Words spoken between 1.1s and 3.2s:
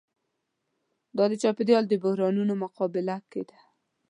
دا د چاپېریال بحرانونو مقابله